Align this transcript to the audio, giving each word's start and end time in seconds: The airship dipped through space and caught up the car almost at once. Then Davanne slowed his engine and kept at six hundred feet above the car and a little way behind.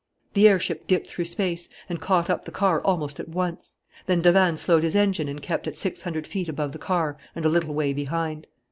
The 0.33 0.49
airship 0.49 0.87
dipped 0.87 1.05
through 1.05 1.25
space 1.25 1.69
and 1.87 2.01
caught 2.01 2.27
up 2.27 2.45
the 2.45 2.51
car 2.51 2.81
almost 2.81 3.19
at 3.19 3.29
once. 3.29 3.75
Then 4.07 4.19
Davanne 4.23 4.57
slowed 4.57 4.81
his 4.81 4.95
engine 4.95 5.27
and 5.27 5.43
kept 5.43 5.67
at 5.67 5.77
six 5.77 6.01
hundred 6.01 6.25
feet 6.25 6.49
above 6.49 6.71
the 6.71 6.79
car 6.79 7.19
and 7.35 7.45
a 7.45 7.49
little 7.49 7.75
way 7.75 7.93
behind. 7.93 8.47